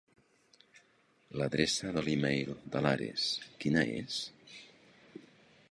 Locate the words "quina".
3.65-3.87